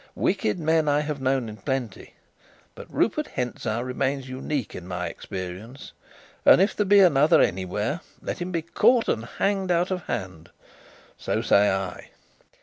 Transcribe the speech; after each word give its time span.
Wicked 0.15 0.57
men 0.57 0.87
I 0.87 1.01
have 1.01 1.21
known 1.21 1.47
in 1.47 1.57
plenty, 1.57 2.15
but 2.73 2.91
Rupert 2.91 3.27
Hentzau 3.35 3.81
remains 3.83 4.27
unique 4.27 4.73
in 4.73 4.87
my 4.87 5.05
experience. 5.05 5.91
And 6.43 6.59
if 6.59 6.75
there 6.75 6.87
be 6.87 7.01
another 7.01 7.39
anywhere, 7.39 7.99
let 8.19 8.39
him 8.41 8.51
be 8.51 8.63
caught 8.63 9.07
and 9.07 9.25
hanged 9.25 9.69
out 9.69 9.91
of 9.91 10.01
hand. 10.05 10.49
So 11.19 11.43
say 11.43 11.69
I! 11.69 12.07